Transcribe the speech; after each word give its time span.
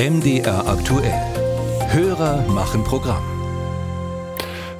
MDR 0.00 0.66
aktuell. 0.66 1.20
Hörer 1.90 2.48
machen 2.48 2.82
Programm. 2.84 3.22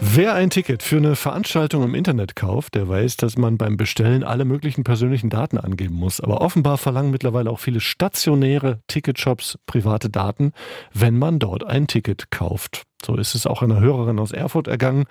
Wer 0.00 0.32
ein 0.32 0.48
Ticket 0.48 0.82
für 0.82 0.96
eine 0.96 1.14
Veranstaltung 1.14 1.82
im 1.82 1.94
Internet 1.94 2.36
kauft, 2.36 2.74
der 2.74 2.88
weiß, 2.88 3.18
dass 3.18 3.36
man 3.36 3.58
beim 3.58 3.76
Bestellen 3.76 4.24
alle 4.24 4.46
möglichen 4.46 4.82
persönlichen 4.82 5.28
Daten 5.28 5.58
angeben 5.58 5.94
muss. 5.94 6.22
Aber 6.22 6.40
offenbar 6.40 6.78
verlangen 6.78 7.10
mittlerweile 7.10 7.50
auch 7.50 7.58
viele 7.58 7.80
stationäre 7.80 8.80
Ticketshops 8.86 9.58
private 9.66 10.08
Daten, 10.08 10.52
wenn 10.94 11.18
man 11.18 11.38
dort 11.38 11.64
ein 11.64 11.86
Ticket 11.86 12.30
kauft. 12.30 12.86
So 13.04 13.16
ist 13.16 13.34
es 13.34 13.46
auch 13.46 13.62
einer 13.62 13.80
Hörerin 13.80 14.18
aus 14.18 14.32
Erfurt 14.32 14.68
ergangen, 14.68 15.04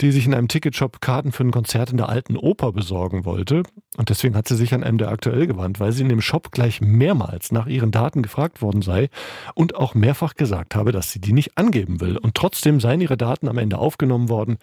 die 0.00 0.12
sich 0.12 0.26
in 0.26 0.34
einem 0.34 0.48
Ticketshop 0.48 1.00
Karten 1.00 1.32
für 1.32 1.44
ein 1.44 1.50
Konzert 1.50 1.90
in 1.90 1.96
der 1.96 2.08
alten 2.08 2.36
Oper 2.36 2.72
besorgen 2.72 3.24
wollte. 3.24 3.62
Und 3.96 4.10
deswegen 4.10 4.36
hat 4.36 4.48
sie 4.48 4.56
sich 4.56 4.74
an 4.74 4.80
MDR 4.80 5.10
aktuell 5.10 5.46
gewandt, 5.46 5.80
weil 5.80 5.92
sie 5.92 6.02
in 6.02 6.08
dem 6.08 6.20
Shop 6.20 6.50
gleich 6.52 6.80
mehrmals 6.80 7.52
nach 7.52 7.66
ihren 7.66 7.90
Daten 7.90 8.22
gefragt 8.22 8.62
worden 8.62 8.82
sei 8.82 9.08
und 9.54 9.76
auch 9.76 9.94
mehrfach 9.94 10.34
gesagt 10.34 10.74
habe, 10.74 10.92
dass 10.92 11.12
sie 11.12 11.20
die 11.20 11.32
nicht 11.32 11.56
angeben 11.56 12.00
will. 12.00 12.16
Und 12.16 12.34
trotzdem 12.34 12.80
seien 12.80 13.00
ihre 13.00 13.16
Daten 13.16 13.48
am 13.48 13.58
Ende 13.58 13.78
aufgenommen 13.78 14.28
worden. 14.28 14.58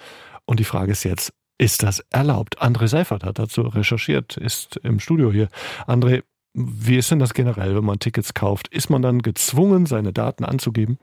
Und 0.45 0.59
die 0.59 0.65
Frage 0.65 0.91
ist 0.91 1.03
jetzt, 1.03 1.33
ist 1.57 1.83
das 1.83 1.99
erlaubt? 2.09 2.61
André 2.61 2.87
Seifert 2.87 3.23
hat 3.23 3.37
dazu 3.37 3.61
recherchiert, 3.61 4.37
ist 4.37 4.77
im 4.77 4.99
Studio 4.99 5.31
hier. 5.31 5.49
André, 5.87 6.23
wie 6.59 6.97
ist 6.97 7.09
denn 7.09 7.19
das 7.19 7.33
generell, 7.33 7.75
wenn 7.75 7.85
man 7.85 7.99
Tickets 7.99 8.33
kauft? 8.33 8.67
Ist 8.67 8.89
man 8.89 9.01
dann 9.01 9.21
gezwungen, 9.21 9.85
seine 9.85 10.11
Daten 10.11 10.43
anzugeben? 10.43 10.99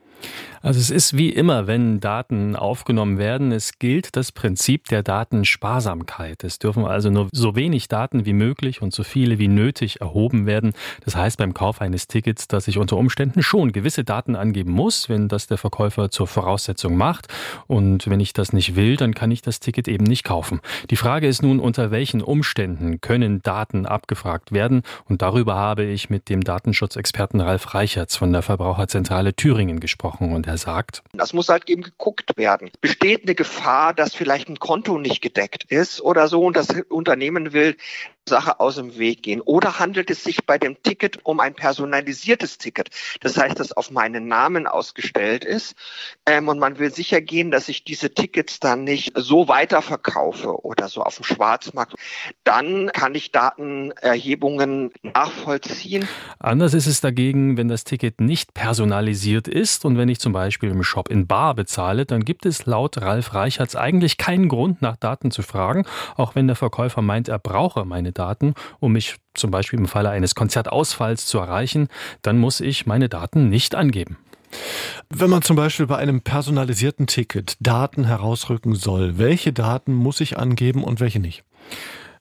Also 0.61 0.79
es 0.79 0.89
ist 0.89 1.17
wie 1.17 1.29
immer, 1.29 1.67
wenn 1.67 1.99
Daten 1.99 2.55
aufgenommen 2.55 3.17
werden, 3.17 3.51
es 3.51 3.79
gilt 3.79 4.15
das 4.15 4.31
Prinzip 4.31 4.85
der 4.85 5.03
Datensparsamkeit. 5.03 6.43
Es 6.43 6.59
dürfen 6.59 6.85
also 6.85 7.09
nur 7.09 7.29
so 7.31 7.55
wenig 7.55 7.87
Daten 7.87 8.25
wie 8.25 8.33
möglich 8.33 8.81
und 8.81 8.93
so 8.93 9.03
viele 9.03 9.39
wie 9.39 9.47
nötig 9.47 10.01
erhoben 10.01 10.45
werden. 10.45 10.73
Das 11.05 11.15
heißt 11.15 11.37
beim 11.37 11.53
Kauf 11.53 11.81
eines 11.81 12.07
Tickets, 12.07 12.47
dass 12.47 12.67
ich 12.67 12.77
unter 12.77 12.97
Umständen 12.97 13.43
schon 13.43 13.71
gewisse 13.71 14.03
Daten 14.03 14.35
angeben 14.35 14.71
muss, 14.71 15.09
wenn 15.09 15.27
das 15.27 15.47
der 15.47 15.57
Verkäufer 15.57 16.09
zur 16.09 16.27
Voraussetzung 16.27 16.97
macht. 16.97 17.27
Und 17.67 18.09
wenn 18.09 18.19
ich 18.19 18.33
das 18.33 18.53
nicht 18.53 18.75
will, 18.75 18.97
dann 18.97 19.13
kann 19.13 19.31
ich 19.31 19.41
das 19.41 19.59
Ticket 19.59 19.87
eben 19.87 20.03
nicht 20.03 20.23
kaufen. 20.23 20.59
Die 20.89 20.97
Frage 20.97 21.27
ist 21.27 21.41
nun, 21.43 21.59
unter 21.59 21.91
welchen 21.91 22.21
Umständen 22.21 22.99
können 23.01 23.41
Daten 23.41 23.85
abgefragt 23.85 24.51
werden? 24.51 24.81
Und 25.05 25.21
darüber 25.21 25.46
habe 25.55 25.83
ich 25.83 26.09
mit 26.09 26.29
dem 26.29 26.43
Datenschutzexperten 26.43 27.41
Ralf 27.41 27.73
Reichertz 27.73 28.15
von 28.15 28.31
der 28.33 28.41
Verbraucherzentrale 28.41 29.33
Thüringen 29.33 29.79
gesprochen 29.79 30.33
und 30.33 30.47
er 30.47 30.57
sagt, 30.57 31.03
das 31.13 31.33
muss 31.33 31.49
halt 31.49 31.69
eben 31.69 31.81
geguckt 31.81 32.37
werden. 32.37 32.69
Besteht 32.81 33.23
eine 33.23 33.35
Gefahr, 33.35 33.93
dass 33.93 34.13
vielleicht 34.15 34.49
ein 34.49 34.59
Konto 34.59 34.97
nicht 34.97 35.21
gedeckt 35.21 35.65
ist 35.65 36.01
oder 36.01 36.27
so 36.27 36.45
und 36.45 36.55
das 36.55 36.69
Unternehmen 36.89 37.53
will 37.53 37.75
Sache 38.27 38.59
aus 38.59 38.75
dem 38.75 38.97
Weg 38.97 39.23
gehen? 39.23 39.41
Oder 39.41 39.79
handelt 39.79 40.09
es 40.09 40.23
sich 40.23 40.45
bei 40.45 40.57
dem 40.57 40.81
Ticket 40.83 41.19
um 41.23 41.39
ein 41.39 41.53
personalisiertes 41.53 42.57
Ticket? 42.57 42.89
Das 43.21 43.37
heißt, 43.37 43.59
das 43.59 43.71
auf 43.71 43.91
meinen 43.91 44.27
Namen 44.27 44.67
ausgestellt 44.67 45.43
ist 45.43 45.75
ähm, 46.25 46.47
und 46.47 46.59
man 46.59 46.79
will 46.79 46.93
sicher 46.93 47.21
gehen, 47.21 47.51
dass 47.51 47.69
ich 47.69 47.83
diese 47.83 48.13
Tickets 48.13 48.59
dann 48.59 48.83
nicht 48.83 49.13
so 49.15 49.47
weiterverkaufe 49.47 50.63
oder 50.63 50.89
so 50.89 51.01
auf 51.01 51.15
dem 51.15 51.23
Schwarzmarkt. 51.23 51.95
Dann 52.43 52.89
kann 52.93 53.15
ich 53.15 53.31
Datenerhebungen 53.31 54.91
nachvollziehen. 55.01 56.07
Anders 56.39 56.73
ist 56.73 56.87
es 56.87 57.01
dagegen, 57.01 57.57
wenn 57.57 57.67
das 57.67 57.83
Ticket 57.83 58.21
nicht 58.21 58.53
personalisiert 58.53 59.47
ist 59.47 59.85
und 59.85 59.97
wenn 59.97 60.09
ich 60.09 60.19
zum 60.19 60.33
Beispiel 60.33 60.69
im 60.69 60.83
Shop 60.83 61.09
in 61.09 61.27
Bar 61.27 61.55
bezahle, 61.55 62.05
dann 62.05 62.25
gibt 62.25 62.45
es 62.45 62.65
laut 62.65 62.97
Ralf 62.97 63.33
Reichertz 63.33 63.75
eigentlich 63.75 64.17
keinen 64.17 64.49
Grund, 64.49 64.81
nach 64.81 64.97
Daten 64.97 65.31
zu 65.31 65.41
fragen, 65.41 65.85
auch 66.15 66.35
wenn 66.35 66.47
der 66.47 66.55
Verkäufer 66.55 67.01
meint, 67.01 67.27
er 67.27 67.39
brauche 67.39 67.85
meine 67.85 68.11
Daten, 68.17 68.53
um 68.79 68.93
mich 68.93 69.15
zum 69.33 69.51
Beispiel 69.51 69.79
im 69.79 69.87
Falle 69.87 70.09
eines 70.09 70.35
Konzertausfalls 70.35 71.25
zu 71.25 71.37
erreichen, 71.39 71.87
dann 72.21 72.37
muss 72.37 72.59
ich 72.59 72.85
meine 72.85 73.09
Daten 73.09 73.49
nicht 73.49 73.75
angeben. 73.75 74.17
Wenn 75.09 75.29
man 75.29 75.41
zum 75.41 75.55
Beispiel 75.55 75.87
bei 75.87 75.97
einem 75.97 76.21
personalisierten 76.21 77.07
Ticket 77.07 77.57
Daten 77.59 78.05
herausrücken 78.05 78.75
soll, 78.75 79.17
welche 79.17 79.53
Daten 79.53 79.93
muss 79.93 80.21
ich 80.21 80.37
angeben 80.37 80.83
und 80.83 80.99
welche 80.99 81.19
nicht? 81.19 81.43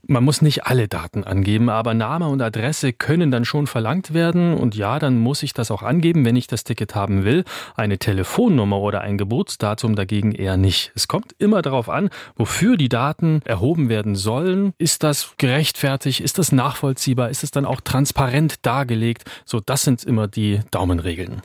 Man 0.09 0.23
muss 0.23 0.41
nicht 0.41 0.67
alle 0.67 0.87
Daten 0.87 1.25
angeben, 1.25 1.69
aber 1.69 1.93
Name 1.93 2.29
und 2.29 2.41
Adresse 2.41 2.93
können 2.93 3.33
dann 3.33 3.45
schon 3.45 3.67
verlangt 3.67 4.15
werden. 4.15 4.55
Und 4.55 4.77
ja, 4.77 5.01
dann 5.01 5.19
muss 5.19 5.43
ich 5.43 5.53
das 5.53 5.73
auch 5.73 5.83
angeben, 5.83 6.25
wenn 6.25 6.37
ich 6.37 6.47
das 6.47 6.63
Ticket 6.63 6.95
haben 6.95 7.25
will. 7.25 7.43
Eine 7.75 7.99
Telefonnummer 7.99 8.79
oder 8.79 9.01
ein 9.01 9.19
Geburtsdatum 9.19 9.97
dagegen 9.97 10.31
eher 10.31 10.57
nicht. 10.57 10.93
Es 10.95 11.09
kommt 11.09 11.35
immer 11.39 11.61
darauf 11.61 11.89
an, 11.89 12.11
wofür 12.37 12.77
die 12.77 12.89
Daten 12.89 13.41
erhoben 13.45 13.89
werden 13.89 14.15
sollen. 14.15 14.75
Ist 14.79 15.03
das 15.03 15.35
gerechtfertigt? 15.39 16.21
Ist 16.21 16.39
das 16.39 16.53
nachvollziehbar? 16.53 17.31
Ist 17.31 17.43
es 17.43 17.51
dann 17.51 17.65
auch 17.65 17.81
transparent 17.81 18.65
dargelegt? 18.65 19.25
So, 19.45 19.59
das 19.59 19.83
sind 19.83 20.05
immer 20.05 20.29
die 20.29 20.61
Daumenregeln. 20.71 21.43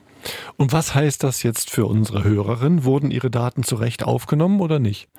Und 0.58 0.74
was 0.74 0.96
heißt 0.96 1.24
das 1.24 1.44
jetzt 1.44 1.70
für 1.70 1.86
unsere 1.86 2.24
Hörerin? 2.24 2.84
Wurden 2.84 3.12
ihre 3.12 3.32
Daten 3.32 3.64
zu 3.64 3.76
Recht 3.76 4.04
aufgenommen 4.04 4.62
oder 4.62 4.80
nicht? 4.80 5.10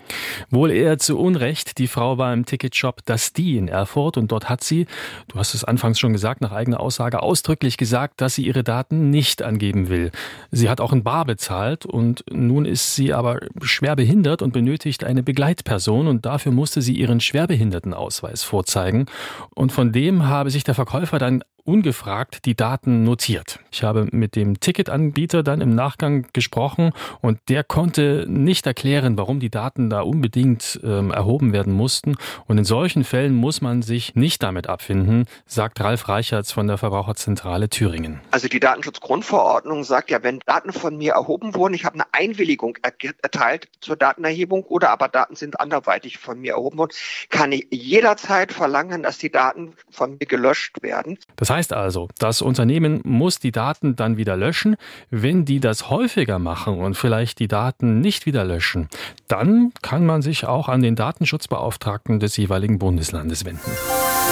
Wohl 0.50 0.70
eher 0.70 0.98
zu 0.98 1.18
Unrecht. 1.18 1.78
Die 1.78 1.86
Frau 1.86 2.18
war 2.18 2.32
im 2.32 2.46
Ticketshop 2.46 3.04
Das 3.04 3.32
Die 3.32 3.56
in 3.56 3.68
Erfurt 3.68 4.16
und 4.16 4.32
dort 4.32 4.48
hat 4.48 4.62
sie, 4.64 4.86
du 5.28 5.38
hast 5.38 5.54
es 5.54 5.64
anfangs 5.64 5.98
schon 5.98 6.12
gesagt, 6.12 6.40
nach 6.40 6.52
eigener 6.52 6.80
Aussage 6.80 7.22
ausdrücklich 7.22 7.76
gesagt, 7.76 8.20
dass 8.20 8.34
sie 8.34 8.46
ihre 8.46 8.64
Daten 8.64 9.10
nicht 9.10 9.42
angeben 9.42 9.88
will. 9.88 10.10
Sie 10.50 10.68
hat 10.68 10.80
auch 10.80 10.92
in 10.92 11.02
Bar 11.02 11.24
bezahlt 11.24 11.86
und 11.86 12.24
nun 12.30 12.64
ist 12.64 12.94
sie 12.94 13.12
aber 13.12 13.40
schwer 13.62 13.96
behindert 13.96 14.42
und 14.42 14.52
benötigt 14.52 15.04
eine 15.04 15.22
Begleitperson 15.22 16.06
und 16.06 16.26
dafür 16.26 16.52
musste 16.52 16.82
sie 16.82 16.94
ihren 16.94 17.20
Schwerbehindertenausweis 17.20 18.42
vorzeigen. 18.42 19.06
Und 19.54 19.72
von 19.72 19.92
dem 19.92 20.26
habe 20.26 20.50
sich 20.50 20.64
der 20.64 20.74
Verkäufer 20.74 21.19
dann 21.19 21.42
ungefragt 21.65 22.45
die 22.45 22.55
Daten 22.55 23.05
notiert. 23.05 23.61
Ich 23.71 23.83
habe 23.83 24.09
mit 24.11 24.37
dem 24.37 24.61
Ticketanbieter 24.61 25.43
dann 25.43 25.61
im 25.61 25.75
Nachgang 25.75 26.27
gesprochen 26.33 26.93
und 27.21 27.39
der 27.49 27.65
konnte 27.65 28.27
nicht 28.28 28.67
erklären, 28.67 29.17
warum 29.17 29.41
die 29.41 29.50
Daten 29.50 29.89
da 29.89 30.00
unbedingt 30.00 30.81
ähm, 30.83 31.11
erhoben 31.11 31.53
werden 31.53 31.73
mussten. 31.73 32.17
Und 32.47 32.59
in 32.59 32.65
solchen 32.65 33.05
Fällen 33.05 33.34
muss 33.34 33.61
man 33.61 33.83
sich 33.83 34.15
nicht 34.15 34.43
damit 34.43 34.69
abfinden, 34.69 35.27
sagt 35.47 35.81
Ralf 35.81 36.09
Reichertz 36.09 36.53
von 36.53 36.67
der 36.67 36.78
Verbraucherzentrale 36.78 37.69
Thüringen. 37.69 38.21
Also 38.31 38.49
die 38.49 38.61
Datenschutzgrundverordnung 38.61 39.84
sagt 39.84 40.11
ja, 40.11 40.23
wenn 40.23 40.41
Daten 40.47 40.73
von 40.73 40.97
mir 40.97 41.12
erhoben 41.12 41.55
wurden, 41.55 41.75
ich 41.75 41.84
habe 41.84 41.94
eine 41.94 42.06
Einwilligung 42.12 42.79
erteilt 43.23 43.69
zur 43.81 43.97
Datenerhebung 43.97 44.65
oder 44.65 44.91
aber 44.91 45.09
Daten 45.09 45.37
sind 45.37 45.61
anderweitig 45.61 46.19
von 46.19 46.41
mir 46.41 46.55
erhoben 46.55 46.79
worden, 46.79 46.93
kann 47.31 47.53
ich 47.53 47.69
jederzeit 47.71 48.53
verlangen, 48.53 49.03
dass 49.03 49.19
die 49.19 49.31
Daten 49.31 49.75
von 49.91 50.12
mir 50.19 50.27
gelöscht 50.27 50.83
werden. 50.83 51.19
Das 51.37 51.51
heißt 51.52 51.72
also, 51.72 52.08
das 52.18 52.42
Unternehmen 52.42 53.00
muss 53.04 53.38
die 53.38 53.52
Daten 53.52 53.94
dann 53.94 54.16
wieder 54.16 54.36
löschen. 54.36 54.76
Wenn 55.10 55.44
die 55.44 55.60
das 55.60 55.90
häufiger 55.90 56.38
machen 56.38 56.78
und 56.78 56.96
vielleicht 56.96 57.38
die 57.38 57.48
Daten 57.48 58.00
nicht 58.00 58.26
wieder 58.26 58.44
löschen, 58.44 58.88
dann 59.28 59.72
kann 59.82 60.04
man 60.04 60.22
sich 60.22 60.46
auch 60.46 60.68
an 60.68 60.82
den 60.82 60.96
Datenschutzbeauftragten 60.96 62.18
des 62.18 62.36
jeweiligen 62.36 62.78
Bundeslandes 62.78 63.44
wenden. 63.44 63.70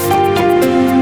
Musik 0.08 1.00